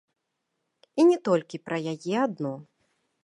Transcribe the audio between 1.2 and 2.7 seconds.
толькі пра яе адну.